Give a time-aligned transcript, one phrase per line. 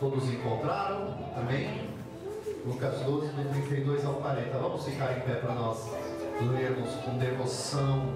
[0.00, 1.14] Todos encontraram?
[1.36, 1.88] Amém?
[2.66, 4.58] Lucas 12, do 32 ao 40.
[4.58, 5.88] Vamos ficar em pé para nós
[6.40, 8.08] lermos com devoção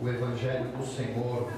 [0.00, 1.50] o Evangelho do Senhor.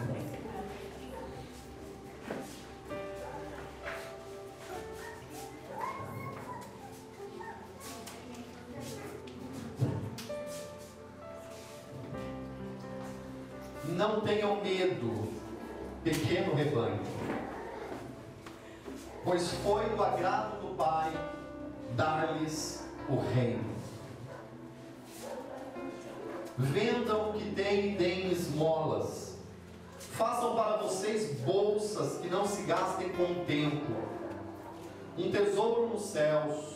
[35.16, 36.74] Um tesouro nos céus,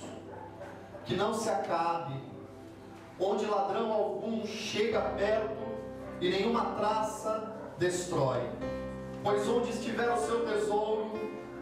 [1.05, 2.15] que não se acabe,
[3.19, 5.57] onde ladrão algum chega perto
[6.21, 8.43] e nenhuma traça destrói.
[9.23, 11.13] Pois onde estiver o seu tesouro,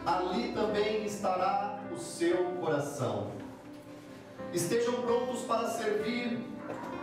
[0.05, 3.31] ali também estará o seu coração.
[4.53, 6.39] Estejam prontos para servir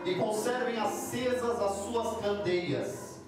[0.05, 3.21] e conservem acesas as suas candeias,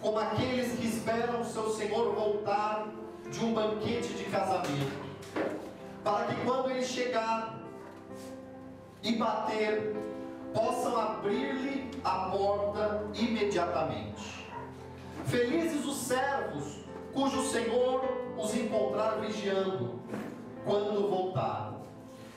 [0.00, 2.88] como aqueles que esperam o seu Senhor voltar
[3.30, 5.11] de um banquete de casamento,
[6.04, 7.60] para que quando ele chegar
[9.02, 9.96] e bater,
[10.52, 14.46] possam abrir-lhe a porta imediatamente.
[15.26, 18.02] Felizes os servos cujo Senhor
[18.36, 20.00] os encontrar vigiando
[20.64, 21.74] quando voltar.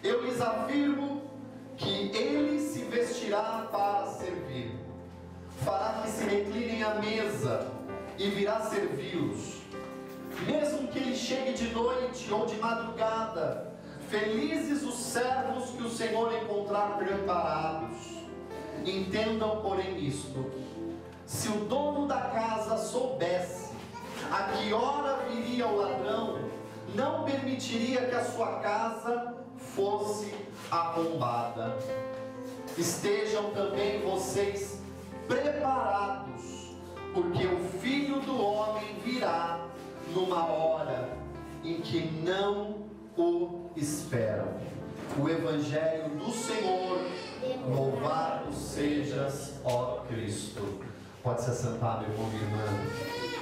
[0.03, 1.21] Eu lhes afirmo
[1.77, 4.71] que ele se vestirá para servir,
[5.63, 7.71] fará que se reclinem à mesa
[8.17, 9.54] e virá servi-los.
[10.43, 13.73] Mesmo que ele chegue de noite ou de madrugada,
[14.09, 18.15] felizes os servos que o Senhor encontrar preparados.
[18.85, 20.51] Entendam, porém, isto:
[21.25, 23.73] se o dono da casa soubesse
[24.31, 26.39] a que hora viria o ladrão,
[26.93, 30.33] não permitiria que a sua casa fosse
[30.69, 31.77] arrombada.
[32.77, 34.81] Estejam também vocês
[35.27, 36.75] preparados,
[37.13, 39.65] porque o filho do homem virá
[40.15, 41.09] numa hora
[41.63, 42.85] em que não
[43.17, 44.47] o esperam.
[45.19, 46.99] O Evangelho do Senhor,
[47.67, 50.79] louvado sejas, ó Cristo.
[51.21, 53.34] Pode se assentar, meu irmão e irmã.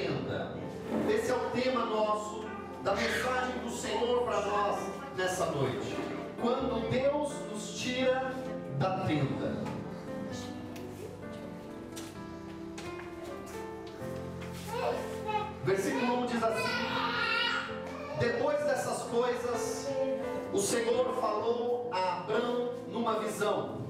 [0.00, 2.44] Esse é o tema nosso
[2.82, 4.78] da mensagem do Senhor para nós
[5.14, 5.94] nessa noite.
[6.40, 8.32] Quando Deus nos tira
[8.78, 9.62] da tenda.
[15.64, 16.62] Versículo 1 diz assim:
[18.18, 19.88] Depois dessas coisas,
[20.52, 23.82] o Senhor falou a Abrão numa visão: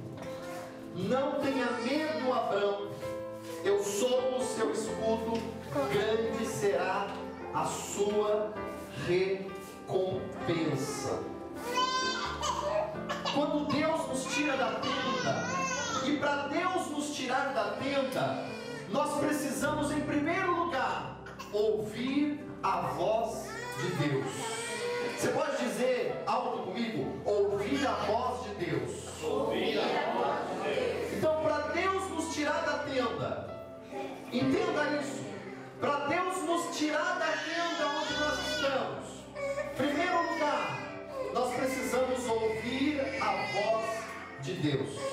[0.97, 2.89] Não tenha medo, Abrão,
[3.65, 7.07] eu sou o seu escudo, grande será
[7.55, 8.53] a sua
[9.07, 10.11] recompensa.
[13.35, 15.45] Quando Deus nos tira da tenda,
[16.07, 18.45] e para Deus nos tirar da tenda,
[18.91, 21.21] nós precisamos, em primeiro lugar,
[21.53, 23.49] ouvir a voz
[23.79, 24.27] de Deus.
[25.17, 27.21] Você pode dizer alto comigo?
[27.25, 29.23] Ouvir a voz de Deus.
[29.23, 29.83] Ouvir a
[30.13, 31.13] voz de Deus.
[31.17, 33.49] Então, para Deus nos tirar da tenda,
[34.33, 35.30] entenda isso.
[35.81, 39.25] Para Deus nos tirar da tenda onde nós estamos,
[39.79, 40.79] primeiro lugar,
[41.33, 45.10] nós precisamos ouvir a voz de Deus.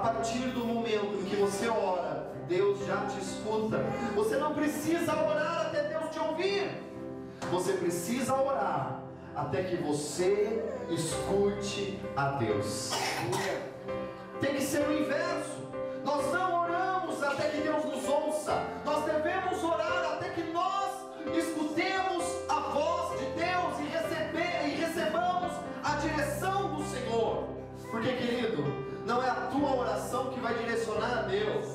[0.00, 3.78] Partir do momento em que você ora, Deus já te escuta.
[4.14, 6.70] Você não precisa orar até Deus te ouvir.
[7.50, 9.02] Você precisa orar
[9.36, 12.92] até que você escute a Deus.
[14.40, 15.68] Tem que ser o inverso.
[16.04, 18.64] Nós não oramos até que Deus nos ouça.
[18.84, 20.90] Nós devemos orar até que nós
[21.36, 25.52] escutemos a voz de Deus e, receber, e recebamos
[25.84, 27.48] a direção do Senhor.
[27.90, 28.79] Porque, querido,
[29.10, 31.66] não é a tua oração que vai direcionar a Deus.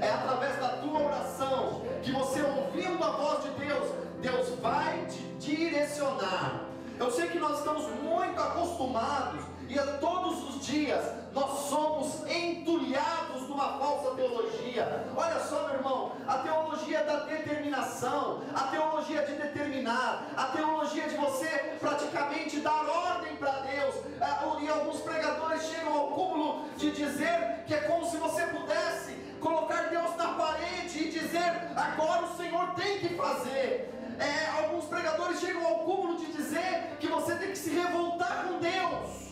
[0.00, 5.18] É através da tua oração que você ouvindo a voz de Deus, Deus vai te
[5.40, 6.66] direcionar.
[6.96, 11.04] Eu sei que nós estamos muito acostumados e a todos os dias
[11.34, 15.04] nós somos entulhados de uma falsa teologia.
[15.16, 16.57] Olha só, meu irmão, a teologia
[16.96, 23.94] da determinação, a teologia de determinar, a teologia de você praticamente dar ordem para Deus.
[24.20, 29.12] É, e alguns pregadores chegam ao cúmulo de dizer que é como se você pudesse
[29.40, 33.92] colocar Deus na parede e dizer: agora o Senhor tem que fazer.
[34.18, 38.58] É, alguns pregadores chegam ao cúmulo de dizer que você tem que se revoltar com
[38.58, 39.27] Deus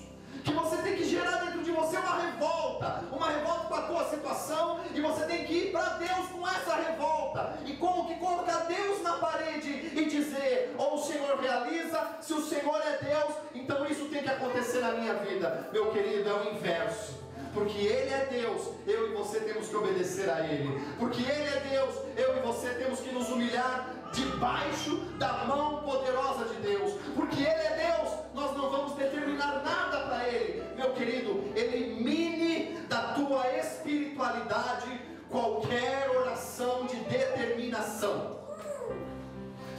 [0.47, 4.05] que você tem que gerar dentro de você uma revolta, uma revolta com a tua
[4.05, 8.67] situação, e você tem que ir para Deus com essa revolta, e como que colocar
[8.67, 13.85] Deus na parede e dizer: ou o Senhor realiza, se o Senhor é Deus, então
[13.87, 15.69] isso tem que acontecer na minha vida.
[15.73, 17.27] Meu querido, é o inverso.
[17.53, 21.63] Porque Ele é Deus, eu e você temos que obedecer a Ele, porque Ele é
[21.71, 27.43] Deus, eu e você temos que nos humilhar debaixo da mão poderosa de Deus, porque
[27.43, 33.47] Ele é Deus, nós não vamos determinar nada para Ele, meu querido, elimine da tua
[33.59, 38.37] espiritualidade qualquer oração de determinação.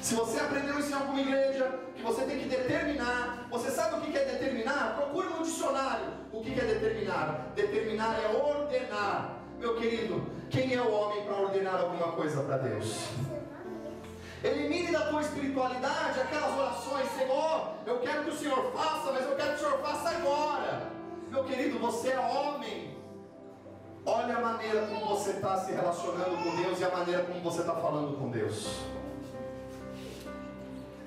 [0.01, 4.01] Se você aprendeu isso em alguma igreja, que você tem que determinar, você sabe o
[4.01, 4.95] que é determinar?
[4.95, 7.51] Procure no dicionário o que é determinar.
[7.55, 9.37] Determinar é ordenar.
[9.59, 13.09] Meu querido, quem é o homem para ordenar alguma coisa para Deus?
[14.43, 19.35] Elimine da tua espiritualidade aquelas orações, Senhor, eu quero que o Senhor faça, mas eu
[19.35, 20.91] quero que o Senhor faça agora.
[21.29, 22.95] Meu querido, você é homem.
[24.05, 27.61] Olha a maneira como você está se relacionando com Deus e a maneira como você
[27.61, 28.67] está falando com Deus.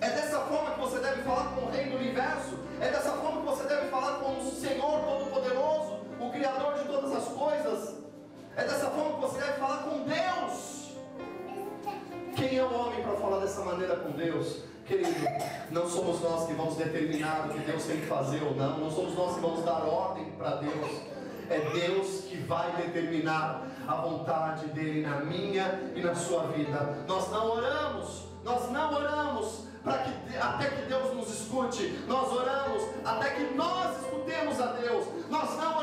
[0.01, 2.59] É dessa forma que você deve falar com o Rei do Universo.
[2.81, 7.13] É dessa forma que você deve falar com o Senhor Todo-Poderoso, o Criador de todas
[7.13, 7.95] as coisas.
[8.57, 10.80] É dessa forma que você deve falar com Deus.
[12.41, 14.61] Quem é o homem para falar dessa maneira com Deus?
[14.87, 15.11] Querido,
[15.71, 18.91] não somos nós que vamos determinar o que Deus tem que fazer ou não, não
[18.91, 21.03] somos nós que vamos dar ordem para Deus.
[21.51, 27.05] É Deus que vai determinar a vontade dele na minha e na sua vida.
[27.07, 32.03] Nós não oramos, nós não oramos para que até que Deus nos escute.
[32.09, 35.05] Nós oramos até que nós escutemos a Deus.
[35.29, 35.80] Nós não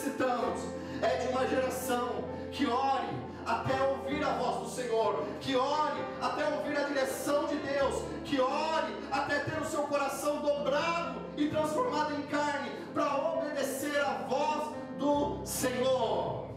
[0.00, 0.60] necessitamos
[1.02, 3.08] é de uma geração que ore
[3.44, 8.40] até ouvir a voz do Senhor, que ore até ouvir a direção de Deus, que
[8.40, 14.74] ore até ter o seu coração dobrado e transformado em carne para obedecer a voz
[14.98, 16.50] do Senhor.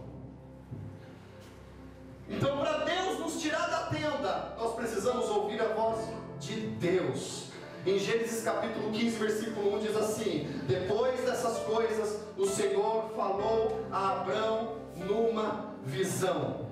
[2.29, 5.99] Então, para Deus nos tirar da tenda, nós precisamos ouvir a voz
[6.39, 7.52] de Deus.
[7.85, 14.21] Em Gênesis capítulo 15, versículo 1 diz assim: Depois dessas coisas, o Senhor falou a
[14.21, 16.65] Abraão numa visão.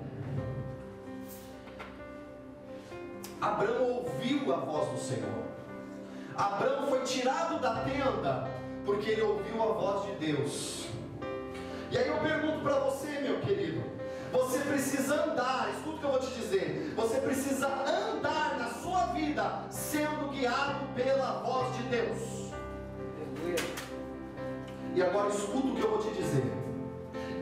[3.38, 5.44] Abraão ouviu a voz do Senhor.
[6.34, 8.50] Abraão foi tirado da tenda
[8.86, 10.86] porque ele ouviu a voz de Deus.
[11.90, 13.82] E aí eu pergunto para você, meu querido,
[14.32, 16.94] você precisa andar, escuta o que eu vou te dizer.
[16.96, 18.61] Você precisa andar
[18.92, 22.52] sua vida sendo guiado pela voz de Deus.
[24.94, 26.44] E agora escuta o que eu vou te dizer.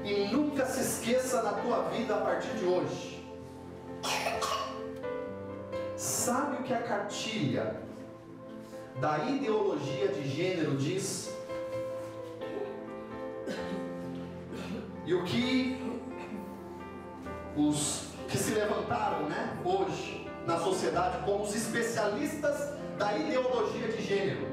[0.04, 3.28] E nunca se esqueça na tua vida a partir de hoje.
[5.96, 7.82] Sabe o que a cartilha
[9.00, 11.34] da ideologia de gênero diz?
[15.04, 16.00] E o que
[17.56, 24.48] os que se levantaram né, hoje na sociedade como os especialistas da ideologia de gênero.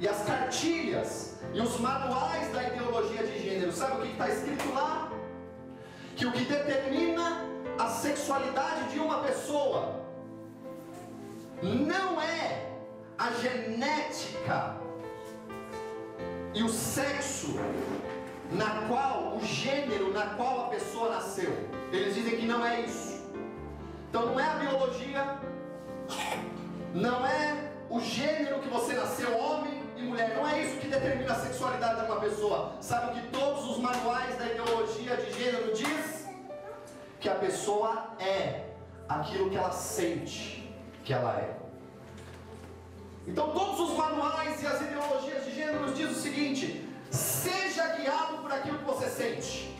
[0.00, 4.72] E as cartilhas e os manuais da ideologia de gênero, sabe o que está escrito
[4.72, 5.10] lá?
[6.18, 7.44] que o que determina
[7.78, 10.04] a sexualidade de uma pessoa
[11.62, 12.72] não é
[13.16, 14.76] a genética
[16.52, 17.54] e o sexo
[18.50, 21.52] na qual, o gênero na qual a pessoa nasceu.
[21.92, 23.17] Eles dizem que não é isso.
[24.08, 25.38] Então não é a biologia,
[26.94, 30.34] não é o gênero que você nasceu, homem e mulher.
[30.34, 32.72] Não é isso que determina a sexualidade de uma pessoa.
[32.80, 36.26] Sabe o que todos os manuais da ideologia de gênero diz?
[37.20, 38.70] Que a pessoa é
[39.08, 40.72] aquilo que ela sente
[41.04, 41.56] que ela é.
[43.26, 48.52] Então todos os manuais e as ideologias de gênero dizem o seguinte: seja guiado por
[48.52, 49.76] aquilo que você sente.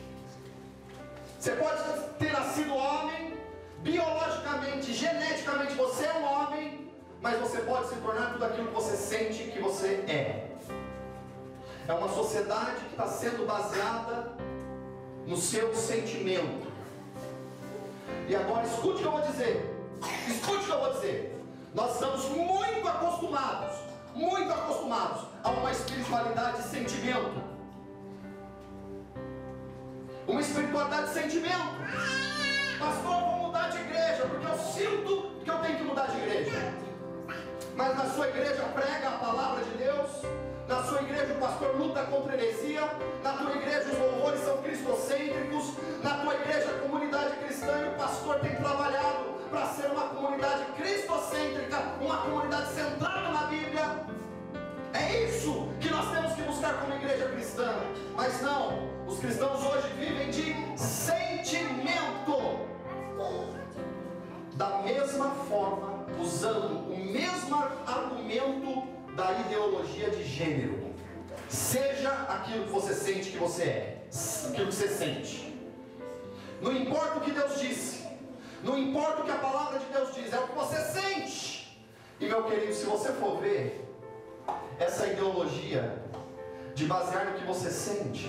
[1.39, 1.83] Você pode
[2.19, 3.38] ter nascido homem,
[3.83, 8.97] biologicamente, geneticamente você é um homem, mas você pode se tornar tudo aquilo que você
[8.97, 10.49] sente que você é.
[11.87, 14.33] É uma sociedade que está sendo baseada
[15.27, 16.69] no seu sentimento.
[18.29, 19.75] E agora escute o que eu vou dizer.
[20.29, 21.45] Escute o que eu vou dizer.
[21.75, 23.79] Nós estamos muito acostumados,
[24.15, 27.43] muito acostumados a uma espiritualidade de sentimento.
[30.27, 32.48] Uma espiritualidade de sentimento.
[32.79, 36.73] Pastor, vou mudar de igreja, porque eu sinto que eu tenho que mudar de igreja.
[37.75, 40.11] Mas na sua igreja prega a palavra de Deus,
[40.69, 42.83] na sua igreja o pastor luta contra heresia,
[43.25, 47.93] na tua igreja os louvores são cristocêntricos, na tua igreja a comunidade cristã e o
[47.99, 54.07] pastor tem trabalhado para ser uma comunidade cristocêntrica, uma comunidade centrada na Bíblia.
[54.93, 57.75] É isso que nós temos que buscar como igreja cristã.
[58.15, 62.38] Mas não, os cristãos hoje vivem de sentimento.
[64.55, 67.57] Da mesma forma, usando o mesmo
[67.87, 70.95] argumento da ideologia de gênero.
[71.49, 74.07] Seja aquilo que você sente que você é,
[74.49, 75.55] aquilo que você sente.
[76.61, 78.07] Não importa o que Deus disse,
[78.63, 81.81] não importa o que a palavra de Deus diz, é o que você sente.
[82.21, 83.89] E meu querido, se você for ver
[84.79, 86.03] essa ideologia
[86.75, 88.29] de basear no que você sente,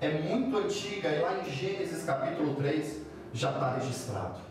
[0.00, 4.46] é muito antiga e lá em Gênesis capítulo 3 já está registrado.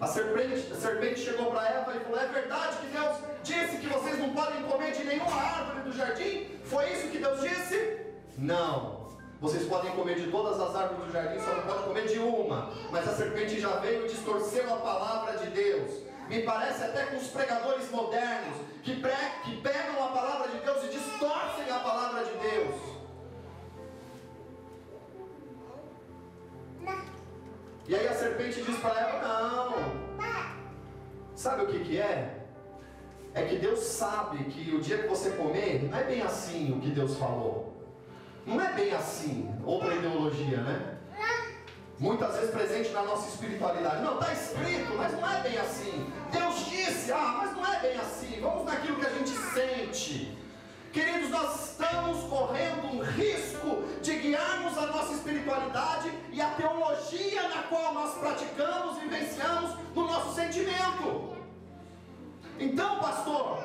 [0.00, 3.86] A serpente, a serpente chegou para Eva e falou: É verdade que Deus disse que
[3.88, 6.46] vocês não podem comer de nenhuma árvore do jardim?
[6.64, 7.98] Foi isso que Deus disse?
[8.36, 9.06] Não.
[9.40, 12.70] Vocês podem comer de todas as árvores do jardim, só não pode comer de uma.
[12.90, 16.06] Mas a serpente já veio e distorceu a palavra de Deus.
[16.28, 19.12] Me parece até com os pregadores modernos que, pre
[19.44, 22.45] que pegam a palavra de Deus e distorcem a palavra de Deus.
[27.88, 30.06] E aí a serpente diz para ela: Não.
[31.34, 32.42] Sabe o que, que é?
[33.34, 36.80] É que Deus sabe que o dia que você comer, não é bem assim o
[36.80, 37.76] que Deus falou.
[38.46, 40.96] Não é bem assim, outra ideologia, né?
[41.98, 44.02] Muitas vezes presente na nossa espiritualidade.
[44.02, 46.12] Não, está escrito, mas não é bem assim.
[46.30, 48.38] Deus disse, ah, mas não é bem assim.
[48.40, 50.38] Vamos naquilo que a gente sente.
[50.96, 57.64] Queridos, nós estamos correndo um risco de guiarmos a nossa espiritualidade e a teologia na
[57.64, 61.36] qual nós praticamos, vivenciamos no nosso sentimento.
[62.58, 63.62] Então, pastor,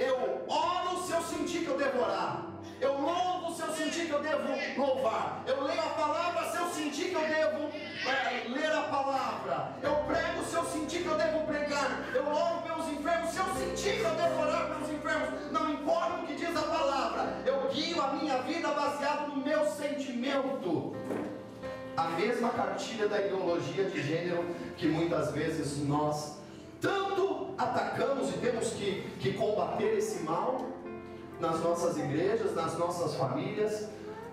[0.00, 2.44] eu oro se eu sentir que eu devo orar.
[2.80, 5.44] Eu louvo se eu sentir que eu devo louvar.
[5.46, 7.70] Eu leio a palavra se eu sentir que eu devo
[8.04, 8.82] é, ler a
[9.54, 9.74] palavra.
[9.82, 12.04] Eu prego se eu sentir que eu devo pregar.
[12.14, 15.52] Eu oro pelos enfermos se eu sentir que eu devo orar pelos enfermos.
[15.52, 17.38] Não importa o que diz a palavra.
[17.46, 20.94] Eu guio a minha vida baseado no meu sentimento.
[21.96, 24.44] A mesma cartilha da ideologia de gênero
[24.76, 26.38] que muitas vezes nós
[26.80, 30.66] tanto atacamos e temos que, que combater esse mal
[31.40, 33.88] nas nossas igrejas, nas nossas famílias,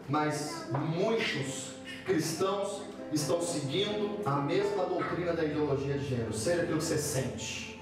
[0.10, 6.84] mas muitos cristãos estão seguindo a mesma doutrina da ideologia de gênero, seja aquilo que
[6.84, 7.82] você sente.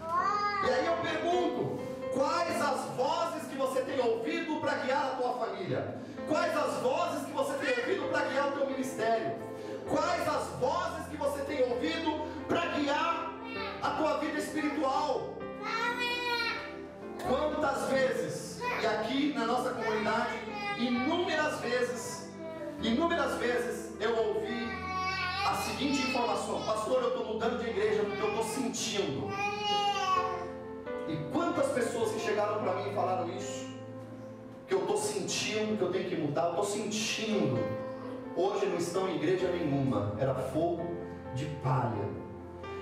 [0.00, 1.78] E aí eu pergunto:
[2.12, 5.98] quais as vozes que você tem ouvido para guiar a tua família?
[6.26, 9.36] Quais as vozes que você tem ouvido para guiar o teu ministério?
[9.88, 13.34] Quais as vozes que você tem ouvido para guiar
[13.82, 15.34] a tua vida espiritual?
[17.26, 20.38] Quantas vezes, e aqui na nossa comunidade,
[20.78, 22.13] inúmeras vezes,
[22.88, 24.68] inúmeras vezes eu ouvi
[25.46, 29.28] a seguinte informação: Pastor, eu estou mudando de igreja porque eu estou sentindo.
[31.08, 33.66] E quantas pessoas que chegaram para mim e falaram isso?
[34.66, 37.58] Que eu estou sentindo que eu tenho que mudar, eu estou sentindo.
[38.36, 40.84] Hoje não estão em igreja nenhuma, era fogo
[41.34, 42.08] de palha,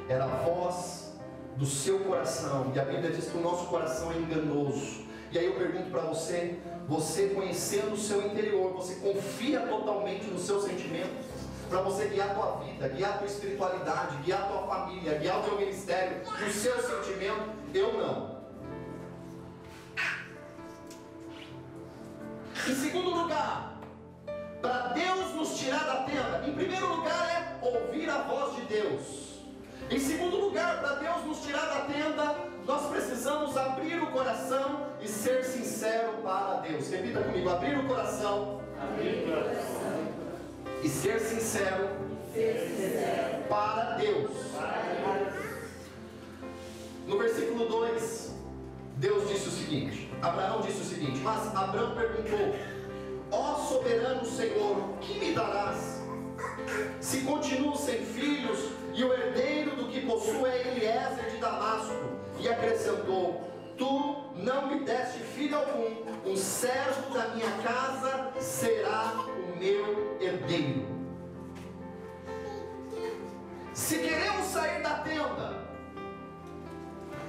[0.09, 1.13] era voz
[1.57, 2.73] do seu coração.
[2.75, 5.03] E a Bíblia diz que o nosso coração é enganoso.
[5.31, 10.43] E aí eu pergunto para você: você conhecendo o seu interior, você confia totalmente nos
[10.43, 11.27] seus sentimentos?
[11.69, 15.41] Para você guiar a tua vida, guiar a tua espiritualidade, guiar a tua família, guiar
[15.41, 17.51] o teu ministério, o seu sentimento?
[17.73, 18.43] Eu não.
[22.69, 23.81] Em segundo lugar,
[24.61, 29.41] para Deus nos tirar da tenda, em primeiro lugar é ouvir a voz de Deus.
[29.91, 32.37] Em segundo lugar, para Deus nos tirar da tenda,
[32.67, 36.89] nós precisamos abrir o coração e ser sincero para Deus.
[36.89, 39.83] Repita comigo: abrir o coração, abrir o coração.
[40.83, 41.89] e ser sincero,
[42.33, 43.45] ser sincero.
[43.49, 44.31] Para, Deus.
[44.55, 45.53] para Deus.
[47.07, 48.35] No versículo 2,
[48.97, 52.55] Deus disse o seguinte: Abraão disse o seguinte, mas Abraão perguntou:
[53.31, 56.01] Ó soberano Senhor, que me darás?
[57.01, 57.92] Se continuo sem
[62.63, 63.41] acrescentou:
[63.77, 70.87] Tu não me deste filho algum, um servo da minha casa será o meu herdeiro.
[73.75, 75.63] Se queremos sair da tenda,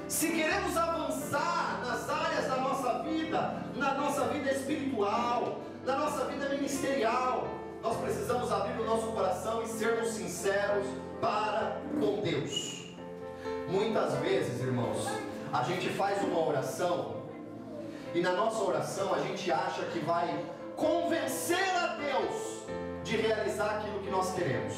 [0.08, 6.50] se queremos avançar nas áreas da nossa vida, na nossa vida espiritual, na nossa vida
[6.50, 7.48] ministerial,
[7.82, 10.86] nós precisamos abrir o nosso coração e sermos sinceros
[11.20, 12.73] para com Deus.
[13.68, 15.08] Muitas vezes, irmãos,
[15.52, 17.24] a gente faz uma oração
[18.14, 22.64] e na nossa oração a gente acha que vai convencer a Deus
[23.04, 24.76] de realizar aquilo que nós queremos.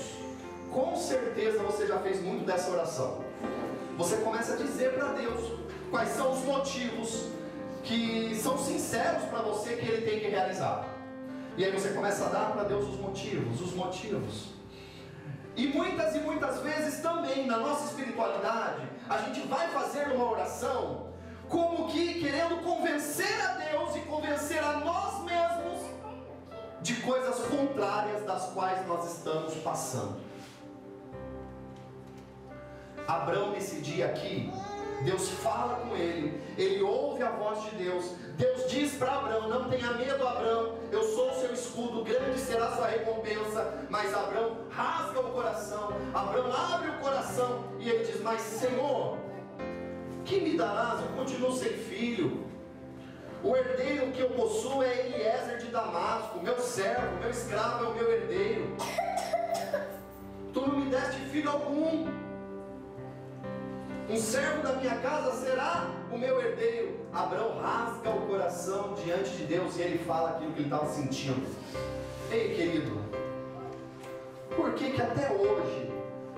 [0.71, 3.23] Com certeza você já fez muito dessa oração.
[3.97, 5.51] Você começa a dizer para Deus
[5.89, 7.27] quais são os motivos
[7.83, 10.85] que são sinceros para você que Ele tem que realizar.
[11.57, 14.54] E aí você começa a dar para Deus os motivos, os motivos.
[15.55, 21.13] E muitas e muitas vezes também na nossa espiritualidade, a gente vai fazer uma oração
[21.47, 25.89] como que querendo convencer a Deus e convencer a nós mesmos
[26.81, 30.17] de coisas contrárias das quais nós estamos passando.
[33.07, 34.51] Abraão nesse dia aqui,
[35.03, 38.11] Deus fala com ele, ele ouve a voz de Deus.
[38.37, 42.67] Deus diz para Abraão: Não tenha medo, Abraão, eu sou o seu escudo, grande será
[42.67, 43.85] a sua recompensa.
[43.89, 49.17] Mas Abraão rasga o coração, Abraão abre o coração e ele diz: Mas Senhor,
[50.23, 51.01] que me darás?
[51.01, 52.45] Eu continuo sem filho.
[53.43, 57.93] O herdeiro que eu possuo é Eliezer de Damasco, meu servo, meu escravo é o
[57.93, 58.75] meu herdeiro.
[60.51, 62.24] Tu não me deste filho algum.
[64.07, 66.99] Um servo da minha casa será o meu herdeiro.
[67.11, 71.47] Abraão rasga o coração diante de Deus e ele fala aquilo que ele estava sentindo.
[72.31, 73.01] Ei, querido,
[74.55, 75.91] por que que até hoje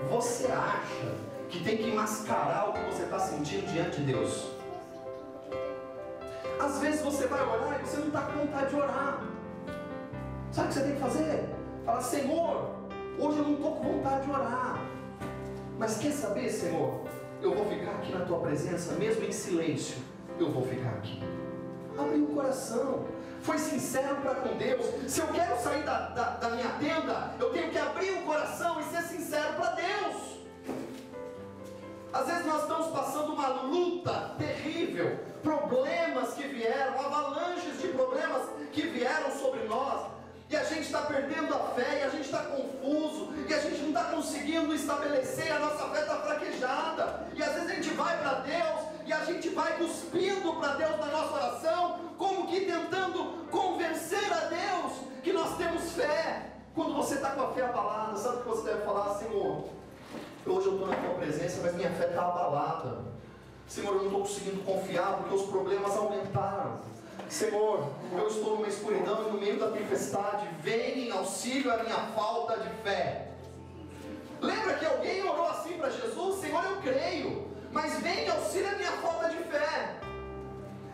[0.09, 1.15] você acha
[1.49, 4.49] que tem que mascarar o que você está sentindo diante de Deus?
[6.61, 9.23] Às vezes você vai orar e você não está com vontade de orar.
[10.53, 11.49] Sabe o que você tem que fazer?
[11.85, 12.75] Fala, Senhor,
[13.19, 14.81] hoje eu não estou com vontade de orar.
[15.77, 17.05] Mas quer saber, Senhor?
[17.41, 19.97] Eu vou ficar aqui na tua presença, mesmo em silêncio,
[20.39, 21.21] eu vou ficar aqui.
[21.97, 23.05] Abriu o coração,
[23.41, 24.85] foi sincero para com Deus.
[25.07, 28.79] Se eu quero sair da, da, da minha tenda, eu tenho que abrir o coração
[28.79, 30.37] e ser sincero para Deus.
[32.13, 38.81] Às vezes nós estamos passando uma luta terrível, problemas que vieram, avalanches de problemas que
[38.87, 40.07] vieram sobre nós,
[40.49, 43.81] e a gente está perdendo a fé, e a gente está confuso, e a gente
[43.81, 47.27] não está conseguindo estabelecer, a nossa fé está fraquejada.
[47.33, 50.97] E às vezes a gente vai para Deus e a gente vai cuspindo para Deus
[50.99, 56.53] na nossa oração, como que tentando convencer a Deus que nós temos fé.
[56.73, 59.65] Quando você está com a fé abalada, sabe o que você deve falar, Senhor?
[60.45, 62.99] Hoje eu estou na tua presença, mas minha fé está abalada.
[63.67, 66.79] Senhor, eu não estou conseguindo confiar porque os problemas aumentaram.
[67.29, 71.97] Senhor, eu estou numa escuridão e no meio da tempestade, vem em auxílio a minha
[72.15, 73.27] falta de fé.
[74.41, 76.39] Lembra que alguém orou assim para Jesus?
[76.39, 79.95] Senhor, eu creio, mas vem em auxílio a minha falta de fé.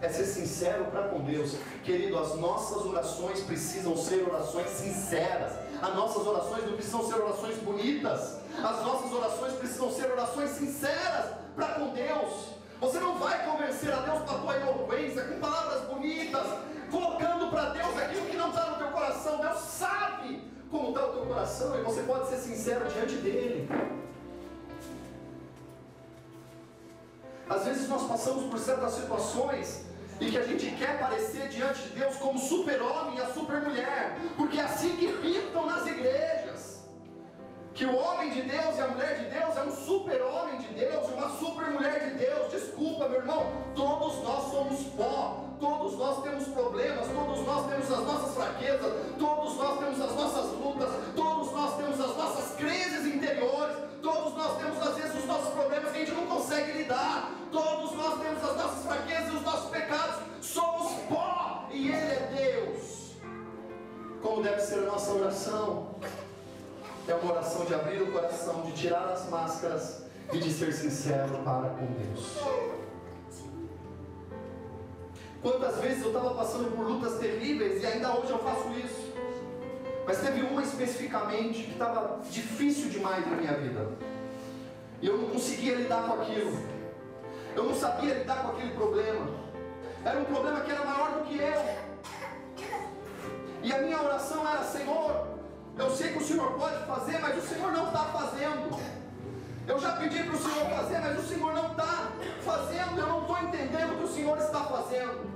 [0.02, 2.18] É ser sincero para com Deus, querido.
[2.20, 5.54] As nossas orações precisam ser orações sinceras.
[5.82, 8.38] As nossas orações não precisam ser orações bonitas.
[8.58, 12.54] As nossas orações precisam ser orações sinceras para com Deus.
[12.80, 16.46] Você não vai convencer a Deus com a tua eloquência, com palavras bonitas,
[16.92, 19.38] colocando para Deus aquilo que não está no teu coração.
[19.38, 23.70] Deus sabe como está o teu coração e você pode ser sincero diante dele.
[27.50, 29.86] Às vezes nós passamos por certas situações
[30.20, 34.60] e que a gente quer parecer diante de Deus como super-homem e a super-mulher, porque
[34.60, 36.43] é assim que pintam nas igrejas.
[37.74, 41.10] Que o homem de Deus e a mulher de Deus é um super-homem de Deus,
[41.10, 42.52] uma super-mulher de Deus.
[42.52, 48.06] Desculpa, meu irmão, todos nós somos pó, todos nós temos problemas, todos nós temos as
[48.06, 53.76] nossas fraquezas, todos nós temos as nossas lutas, todos nós temos as nossas crises interiores,
[54.04, 57.92] todos nós temos às vezes os nossos problemas que a gente não consegue lidar, todos
[57.94, 63.14] nós temos as nossas fraquezas e os nossos pecados, somos pó e Ele é Deus.
[64.22, 65.96] Como deve ser a nossa oração?
[67.08, 71.40] É uma oração de abrir o coração, de tirar as máscaras e de ser sincero
[71.44, 72.38] para com Deus.
[75.42, 79.14] Quantas vezes eu estava passando por lutas terríveis e ainda hoje eu faço isso.
[80.06, 83.90] Mas teve uma especificamente que estava difícil demais na minha vida.
[85.02, 86.58] E eu não conseguia lidar com aquilo.
[87.56, 89.28] Eu não sabia lidar com aquele problema.
[90.06, 91.84] Era um problema que era maior do que eu.
[93.64, 95.33] E a minha oração era: Senhor,
[95.78, 98.80] eu sei que o Senhor pode fazer, mas o Senhor não está fazendo.
[99.68, 103.00] Eu já pedi para o Senhor fazer, mas o Senhor não está fazendo.
[103.00, 105.34] Eu não estou entendendo o que o Senhor está fazendo.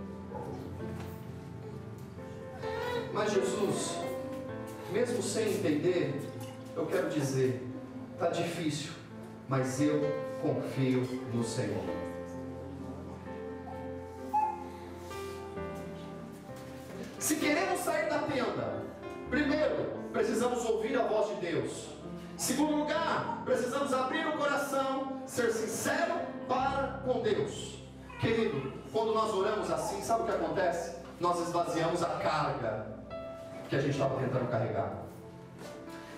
[3.13, 3.97] Mas Jesus,
[4.91, 6.21] mesmo sem entender,
[6.76, 7.65] eu quero dizer,
[8.13, 8.91] está difícil,
[9.47, 10.02] mas eu
[10.41, 11.02] confio
[11.34, 11.84] no Senhor.
[17.17, 18.84] Se queremos sair da tenda,
[19.30, 21.88] primeiro, precisamos ouvir a voz de Deus.
[22.38, 26.13] Segundo lugar, precisamos abrir o coração, ser sincero
[26.48, 27.80] para com Deus.
[28.20, 30.98] Querido, quando nós oramos assim, sabe o que acontece?
[31.20, 32.86] Nós esvaziamos a carga
[33.70, 34.93] que a gente estava tentando carregar.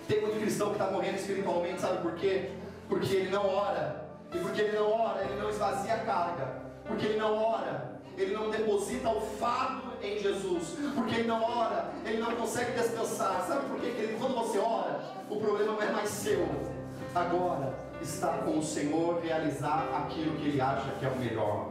[0.06, 2.50] Tem muito cristão que está morrendo espiritualmente, sabe por quê?
[2.88, 4.08] Porque ele não ora.
[4.32, 6.48] E porque ele não ora, ele não esvazia a carga.
[6.84, 11.90] Porque ele não ora, ele não deposita o fardo em Jesus, porque ele não ora,
[12.04, 13.44] ele não consegue descansar.
[13.46, 14.18] Sabe por quê, querido?
[14.18, 16.46] Quando você ora, o problema não é mais seu.
[17.14, 21.68] Agora está com o Senhor realizar aquilo que ele acha que é o melhor.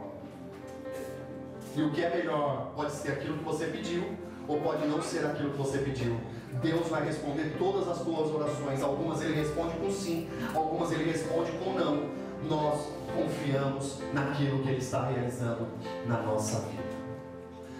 [1.76, 4.04] E o que é melhor pode ser aquilo que você pediu,
[4.48, 6.18] ou pode não ser aquilo que você pediu.
[6.62, 8.82] Deus vai responder todas as tuas orações.
[8.82, 12.19] Algumas ele responde com sim, algumas ele responde com não.
[12.48, 15.68] Nós confiamos naquilo que ele está realizando
[16.06, 16.82] na nossa vida.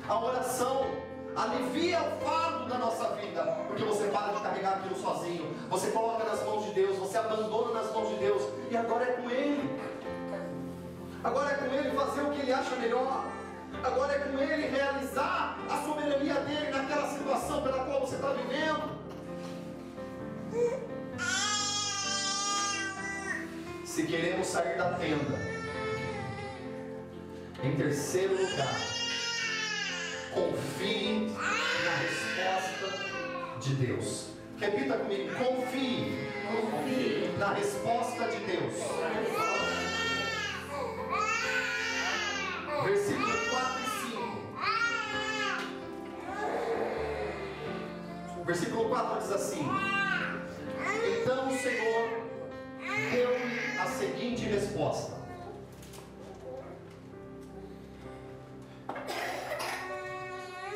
[0.09, 0.87] A oração
[1.37, 6.25] alivia o fardo da nossa vida, porque você para de carregar aquilo sozinho, você coloca
[6.25, 9.81] nas mãos de Deus, você abandona nas mãos de Deus, e agora é com Ele.
[11.23, 13.25] Agora é com Ele fazer o que Ele acha melhor.
[13.83, 18.91] Agora é com Ele realizar a soberania dele naquela situação pela qual você está vivendo.
[23.91, 25.37] Se queremos sair da tenda,
[27.61, 28.77] em terceiro lugar,
[30.33, 31.35] confie
[31.85, 32.87] na resposta
[33.59, 34.27] de Deus.
[34.61, 38.75] Repita comigo: confie, confie na resposta de Deus.
[42.85, 43.87] Versículo 4 e
[48.37, 48.45] 5.
[48.45, 49.69] Versículo 4 diz assim:
[51.21, 52.20] Então o Senhor
[54.51, 55.21] resposta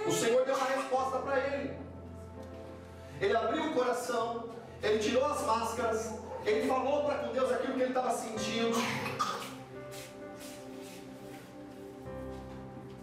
[0.06, 1.74] O Senhor deu uma resposta para ele.
[3.20, 4.50] Ele abriu o coração,
[4.82, 6.12] ele tirou as máscaras,
[6.44, 8.76] ele falou para com Deus aquilo que ele estava sentindo.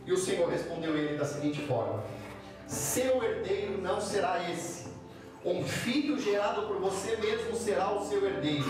[0.06, 2.04] E o Senhor respondeu ele da seguinte forma:
[2.68, 4.92] Seu herdeiro não será esse.
[5.44, 8.70] Um filho gerado por você mesmo será o seu herdeiro,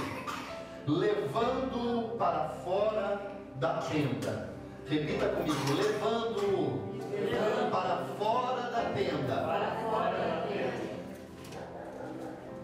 [0.88, 4.50] levando-o para fora da tenda.
[4.88, 6.92] Repita comigo: levando-o
[7.70, 9.72] para fora da tenda.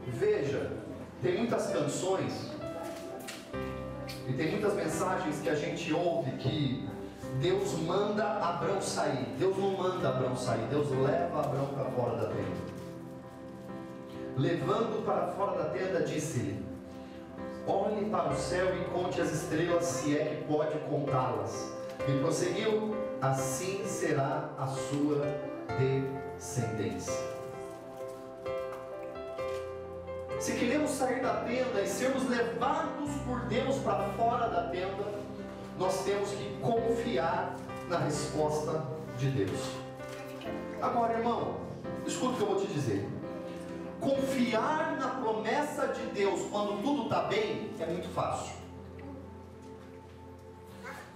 [0.07, 0.71] Veja,
[1.21, 2.51] tem muitas canções
[4.27, 6.89] e tem muitas mensagens que a gente ouve que
[7.39, 9.25] Deus manda Abraão sair.
[9.37, 12.77] Deus não manda Abraão sair, Deus leva Abraão para fora da tenda.
[14.35, 16.63] Levando para fora da tenda, disse-lhe:
[17.67, 21.69] Olhe para o céu e conte as estrelas, se é que pode contá-las.
[22.07, 25.25] E prosseguiu: assim será a sua
[25.77, 27.13] descendência.
[30.39, 35.03] Se queremos sair da tenda e sermos levados por Deus para fora da tenda,
[35.77, 37.53] nós temos que confiar
[37.89, 38.85] na resposta
[39.17, 39.71] de Deus.
[40.81, 41.57] Agora, irmão,
[42.05, 43.16] escuta o que eu vou te dizer.
[43.99, 48.55] Confiar na promessa de Deus quando tudo está bem é muito fácil.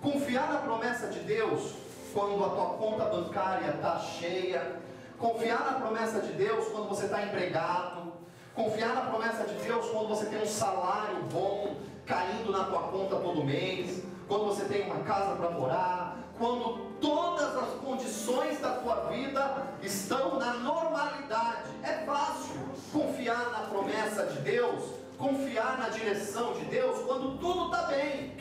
[0.02, 1.74] Confiar na promessa de Deus
[2.13, 4.80] quando a tua conta bancária está cheia.
[5.17, 8.13] Confiar na promessa de Deus quando você está empregado.
[8.56, 13.15] Confiar na promessa de Deus quando você tem um salário bom caindo na tua conta
[13.15, 16.11] todo mês, quando você tem uma casa para morar,
[16.41, 21.69] quando todas as condições da tua vida estão na normalidade.
[21.84, 22.56] É fácil
[22.91, 24.84] confiar na promessa de Deus,
[25.19, 28.36] confiar na direção de Deus quando tudo está bem.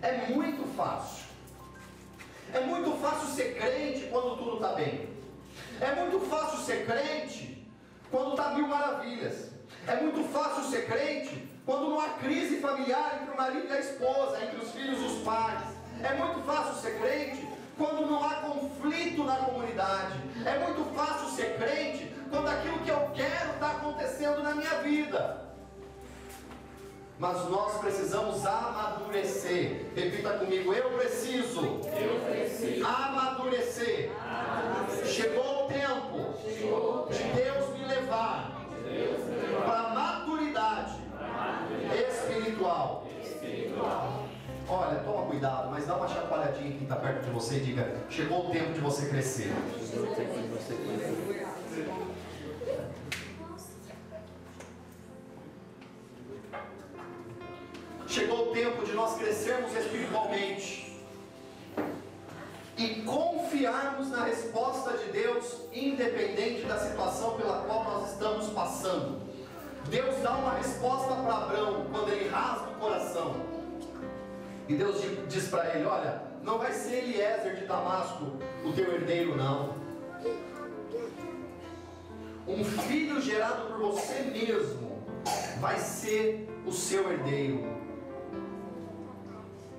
[0.00, 1.24] É muito fácil.
[2.52, 5.08] É muito fácil ser crente quando tudo está bem.
[5.80, 7.68] É muito fácil ser crente
[8.08, 9.50] quando está mil maravilhas.
[9.88, 13.80] É muito fácil ser crente quando não há crise familiar entre o marido e a
[13.80, 15.73] esposa, entre os filhos e os pais.
[16.02, 20.18] É muito fácil ser crente quando não há conflito na comunidade.
[20.44, 25.44] É muito fácil ser crente quando aquilo que eu quero está acontecendo na minha vida.
[27.18, 29.86] Mas nós precisamos amadurecer.
[29.94, 31.60] Repita comigo, eu preciso.
[31.60, 32.84] Eu preciso.
[32.84, 34.10] Amadurecer.
[34.20, 35.06] Amadurecer.
[35.06, 37.36] Chegou o tempo Chegou o de tempo.
[37.36, 43.06] Deus me levar Deus me leva para a maturidade maturidade espiritual.
[43.22, 44.23] espiritual.
[44.66, 48.48] Olha, toma cuidado, mas dá uma chacoalhadinha quem está perto de você e diga: chegou
[48.48, 49.52] o tempo de você crescer.
[58.06, 60.98] Chegou o tempo de nós crescermos espiritualmente
[62.78, 69.20] e confiarmos na resposta de Deus, independente da situação pela qual nós estamos passando.
[69.90, 73.53] Deus dá uma resposta para Abraão quando ele rasga o coração.
[74.68, 78.32] E Deus di- diz para ele: Olha, não vai ser Eliezer de Damasco
[78.64, 79.74] o teu herdeiro, não.
[82.46, 84.98] Um filho gerado por você mesmo
[85.60, 87.64] vai ser o seu herdeiro.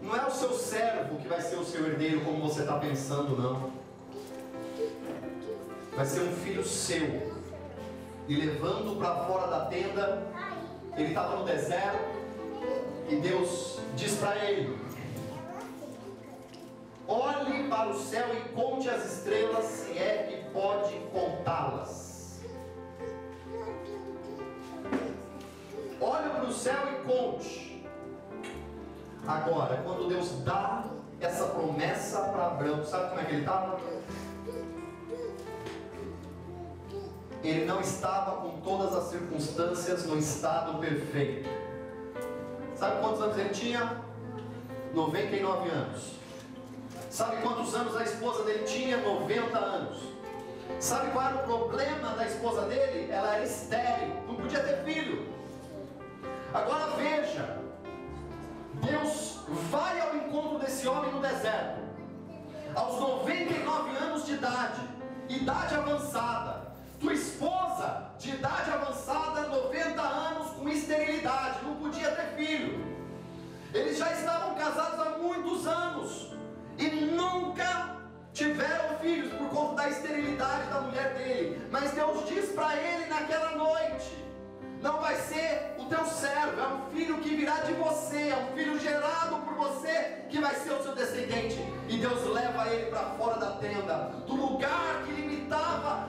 [0.01, 3.35] Não é o seu servo que vai ser o seu herdeiro, como você está pensando,
[3.39, 3.71] não.
[5.95, 7.33] Vai ser um filho seu.
[8.27, 10.23] E levando para fora da tenda,
[10.97, 11.99] ele estava no deserto,
[13.09, 14.77] e Deus diz para ele:
[17.07, 22.41] Olhe para o céu e conte as estrelas, se é que pode contá-las.
[25.99, 27.85] Olhe para o céu e conte.
[29.25, 30.85] Agora, quando Deus dá
[31.19, 33.79] essa promessa para Abraão, sabe como é que ele estava?
[37.43, 41.64] Ele não estava com todas as circunstâncias no estado perfeito.
[42.85, 43.97] Sabe quantos anos ele tinha?
[44.93, 46.11] 99 anos.
[47.09, 48.97] Sabe quantos anos a esposa dele tinha?
[48.97, 49.97] 90 anos.
[50.79, 53.11] Sabe qual era o problema da esposa dele?
[53.11, 55.27] Ela era estéril, não podia ter filho.
[56.53, 57.57] Agora veja,
[58.75, 59.39] Deus
[59.71, 61.81] vai ao encontro desse homem no deserto,
[62.75, 64.81] aos 99 anos de idade,
[65.27, 66.64] idade avançada.
[66.99, 72.85] Tua esposa, de idade avançada, 90 anos, com esterilidade, não podia ter filho.
[73.73, 76.31] Eles já estavam casados há muitos anos
[76.77, 77.97] e nunca
[78.33, 81.67] tiveram filhos por conta da esterilidade da mulher dele.
[81.71, 84.25] Mas Deus diz para ele naquela noite:
[84.81, 88.55] não vai ser o teu servo, é um filho que virá de você, é um
[88.55, 91.57] filho gerado por você que vai ser o seu descendente.
[91.89, 96.04] E Deus leva ele para fora da tenda, do lugar que limitava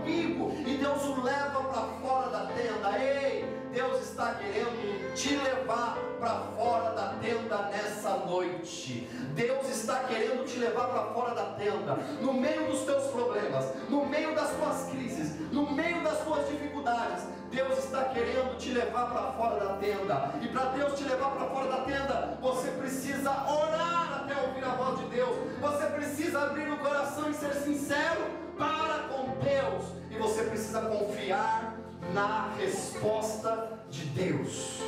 [0.00, 2.98] umbigo, e Deus o leva para fora da tenda.
[2.98, 9.08] Ei, Deus está querendo te levar para fora da tenda nessa noite.
[9.34, 14.06] Deus está querendo te levar para fora da tenda, no meio dos teus problemas, no
[14.06, 17.24] meio das tuas crises, no meio das tuas dificuldades.
[17.50, 20.34] Deus está querendo te levar para fora da tenda.
[20.40, 24.74] E para Deus te levar para fora da tenda, você precisa orar até ouvir a
[24.74, 25.36] voz de Deus.
[25.60, 29.84] Você precisa abrir o coração e ser sincero para com Deus.
[30.10, 31.76] E você precisa confiar
[32.12, 34.82] na resposta de Deus.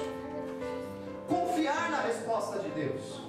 [1.26, 3.22] Confiar na resposta de Deus.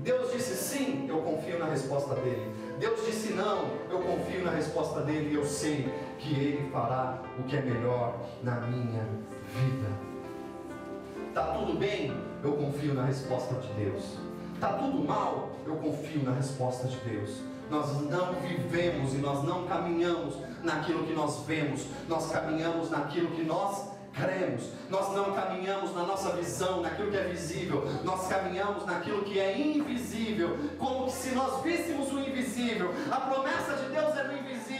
[0.00, 2.52] Deus disse sim, eu confio na resposta dele.
[2.78, 7.42] Deus disse não, eu confio na resposta dele e eu sei que ele fará o
[7.44, 9.04] que é melhor na minha
[9.54, 9.88] vida.
[11.34, 12.12] Tá tudo bem?
[12.42, 14.18] Eu confio na resposta de Deus.
[14.60, 15.50] Tá tudo mal?
[15.66, 17.40] Eu confio na resposta de Deus.
[17.70, 23.42] Nós não vivemos e nós não caminhamos naquilo que nós vemos, nós caminhamos naquilo que
[23.42, 24.64] nós cremos.
[24.90, 29.58] Nós não caminhamos na nossa visão, naquilo que é visível, nós caminhamos naquilo que é
[29.58, 32.92] invisível, como se nós víssemos o invisível.
[33.10, 34.37] A promessa de Deus é no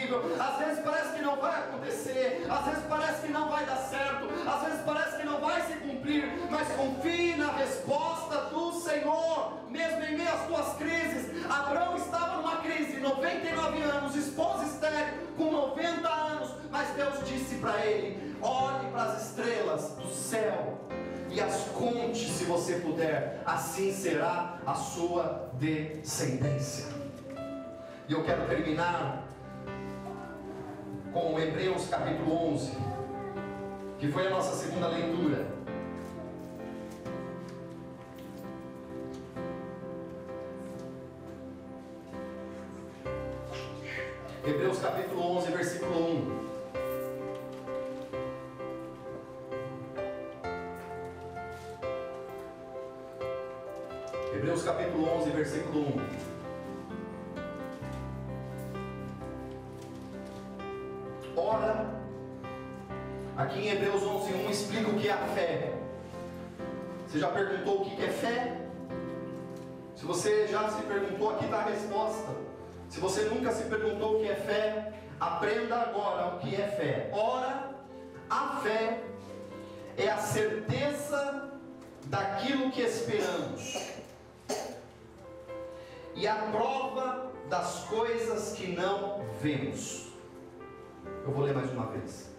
[0.08, 3.76] impossível, às vezes parece que não vai acontecer, às vezes parece que não vai dar
[3.76, 9.58] certo, às vezes parece que não vai se cumprir, mas confie na resposta do Senhor,
[9.68, 11.44] mesmo em meio às tuas crises.
[11.48, 17.84] Abraão estava numa crise, 99 anos, esposa estéreo, com 90 anos, mas Deus disse para
[17.84, 20.78] ele: olhe para as estrelas do céu
[21.30, 26.86] e as conte se você puder, assim será a sua descendência.
[28.08, 29.27] E eu quero terminar
[31.12, 32.76] com Hebreus capítulo 11,
[33.98, 35.46] que foi a nossa segunda leitura.
[44.46, 46.38] Hebreus capítulo 11, versículo 1.
[54.34, 56.37] Hebreus capítulo 11, versículo 1.
[67.08, 68.60] Você já perguntou o que é fé?
[69.96, 72.28] Se você já se perguntou, aqui está a resposta.
[72.90, 77.10] Se você nunca se perguntou o que é fé, aprenda agora o que é fé.
[77.14, 77.70] Ora,
[78.28, 79.00] a fé
[79.96, 81.50] é a certeza
[82.04, 83.90] daquilo que esperamos
[86.14, 90.08] e a prova das coisas que não vemos.
[91.24, 92.30] Eu vou ler mais uma vez.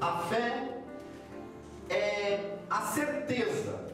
[0.00, 0.76] A fé
[1.88, 3.90] é a certeza.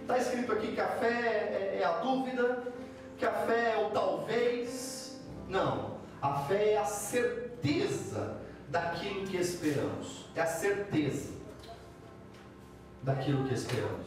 [0.00, 2.62] Está escrito aqui que a fé é, é a dúvida,
[3.18, 5.20] que a fé é o talvez.
[5.48, 5.98] Não.
[6.22, 10.26] A fé é a certeza daquilo que esperamos.
[10.34, 11.32] É a certeza
[13.02, 14.06] daquilo que esperamos.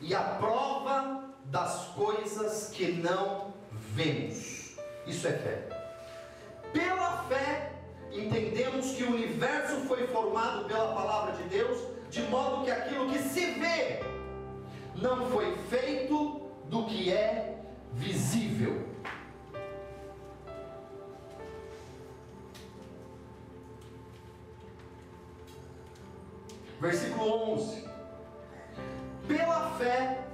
[0.00, 4.76] E a prova das coisas que não vemos.
[5.06, 5.68] Isso é fé.
[6.72, 7.72] Pela fé,
[8.12, 13.18] entendemos que o universo foi formado pela palavra de Deus, de modo que aquilo que
[13.18, 14.00] se vê
[14.96, 17.60] não foi feito do que é
[17.92, 18.86] visível.
[26.80, 27.88] Versículo 11:
[29.26, 30.24] Pela fé,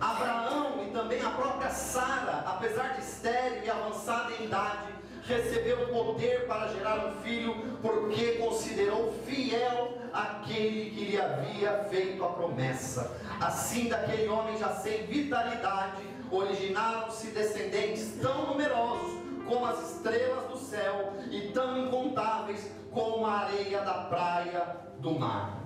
[0.00, 4.93] Abraão e também a própria Sara, apesar de estéril e avançada em idade,
[5.26, 12.28] recebeu poder para gerar um filho, porque considerou fiel aquele que lhe havia feito a
[12.28, 13.16] promessa.
[13.40, 21.12] Assim, daquele homem já sem vitalidade, originaram-se descendentes tão numerosos como as estrelas do céu
[21.30, 25.60] e tão incontáveis como a areia da praia do mar.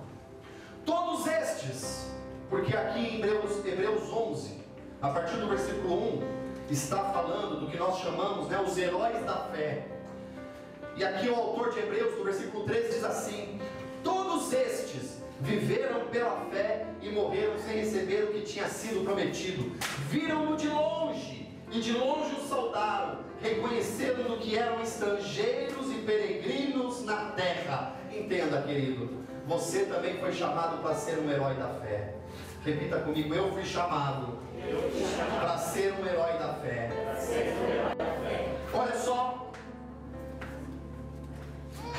[0.85, 2.09] Todos estes
[2.49, 4.59] porque aqui em Hebreus, Hebreus 11,
[5.01, 6.38] a partir do versículo 1,
[6.73, 9.87] está falando do que nós chamamos né, os heróis da fé.
[10.95, 13.59] E aqui o autor de Hebreus, no versículo 13, diz assim:
[14.03, 19.71] Todos estes viveram pela fé e morreram sem receber o que tinha sido prometido.
[20.09, 27.31] Viram-no de longe e de longe o saudaram, reconhecendo que eram estrangeiros e peregrinos na
[27.31, 27.95] terra.
[28.11, 29.09] Entenda, querido,
[29.47, 32.15] você também foi chamado para ser um herói da fé.
[32.63, 34.48] Repita comigo, eu fui chamado, chamado.
[35.39, 36.89] Para ser um herói da fé.
[38.73, 39.51] Olha só,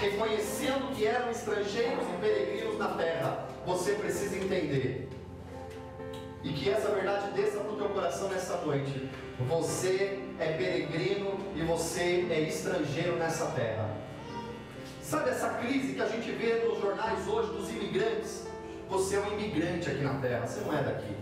[0.00, 5.08] reconhecendo que eram estrangeiros e peregrinos na terra, você precisa entender.
[6.42, 9.10] E que essa verdade desça para o teu coração nessa noite.
[9.48, 13.90] Você é peregrino e você é estrangeiro nessa terra.
[15.02, 18.46] Sabe essa crise que a gente vê nos jornais hoje dos imigrantes?
[18.88, 21.16] Você é um imigrante aqui na Terra, você não é daqui.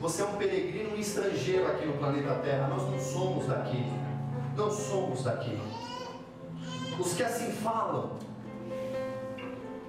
[0.00, 2.68] Você é um peregrino, um estrangeiro aqui no planeta Terra.
[2.68, 3.84] Nós não somos daqui.
[4.56, 5.60] Não somos daqui.
[6.98, 8.18] Os que assim falam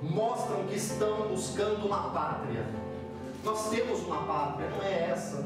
[0.02, 2.66] mostram que estão buscando uma pátria.
[3.44, 5.44] Nós temos uma pátria, não é essa.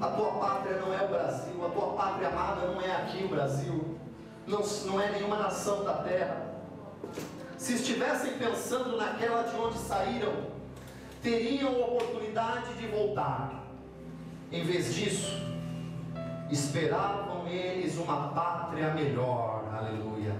[0.00, 3.28] A tua pátria não é o Brasil, a tua pátria amada não é aqui o
[3.28, 3.96] Brasil,
[4.46, 6.54] não, não é nenhuma nação da terra
[7.64, 10.34] se estivessem pensando naquela de onde saíram,
[11.22, 13.63] teriam oportunidade de voltar.
[14.52, 15.42] Em vez disso,
[16.50, 19.64] esperavam eles uma pátria melhor.
[19.72, 20.34] Aleluia.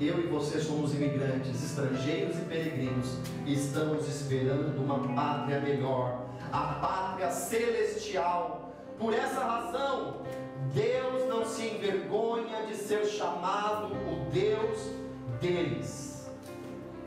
[0.00, 3.16] Eu e você somos imigrantes, estrangeiros e peregrinos,
[3.46, 8.72] e estamos esperando uma pátria melhor, a pátria celestial.
[8.98, 10.22] Por essa razão,
[10.72, 14.78] Deus não se envergonha de ser chamado o Deus
[15.40, 16.30] deles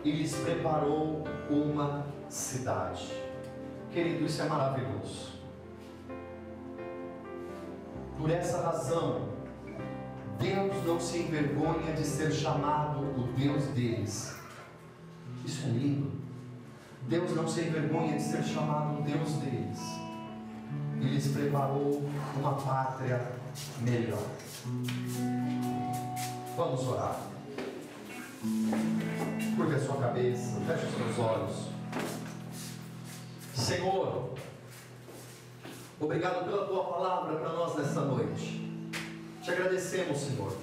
[0.03, 3.07] e lhes preparou uma cidade.
[3.91, 5.36] Querido, isso é maravilhoso.
[8.17, 9.29] Por essa razão,
[10.39, 14.35] Deus não se envergonha de ser chamado o Deus deles.
[15.45, 16.11] Isso é lindo.
[17.07, 19.79] Deus não se envergonha de ser chamado o Deus deles.
[20.99, 22.03] E lhes preparou
[22.35, 23.31] uma pátria
[23.81, 24.23] melhor.
[26.55, 27.19] Vamos orar.
[29.55, 31.67] Curve a sua cabeça, feche os seus olhos.
[33.53, 34.35] Senhor,
[35.99, 38.67] obrigado pela tua palavra para nós nessa noite.
[39.41, 40.53] Te agradecemos, Senhor.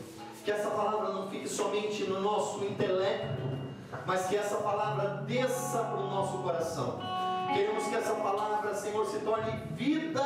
[0.45, 3.43] Que essa palavra não fique somente no nosso intelecto,
[4.07, 6.99] mas que essa palavra desça para o nosso coração.
[7.55, 10.23] Queremos que essa palavra, Senhor, se torne vida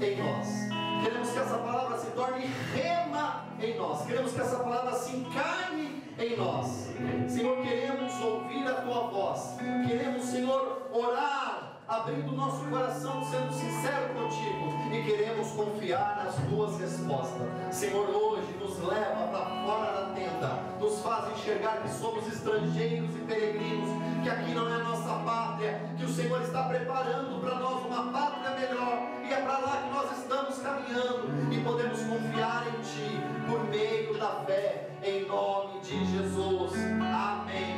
[0.00, 1.04] em nós.
[1.04, 4.04] Queremos que essa palavra se torne rema em nós.
[4.06, 6.88] Queremos que essa palavra se encarne em nós.
[7.28, 9.56] Senhor, queremos ouvir a tua voz.
[9.86, 11.59] Queremos, Senhor, orar
[11.90, 17.48] abrindo nosso coração, sendo sincero contigo e queremos confiar nas tuas respostas.
[17.74, 23.18] Senhor, hoje nos leva para fora da tenda, nos faz enxergar que somos estrangeiros e
[23.26, 23.90] peregrinos,
[24.22, 28.50] que aqui não é nossa pátria, que o Senhor está preparando para nós uma pátria
[28.50, 33.64] melhor e é para lá que nós estamos caminhando e podemos confiar em Ti por
[33.64, 36.72] meio da fé, em nome de Jesus.
[37.00, 37.76] Amém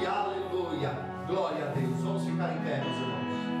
[0.00, 1.12] e aleluia.
[1.28, 2.00] Glória a Deus.
[2.00, 3.51] Vamos ficar em pé, meus irmãos.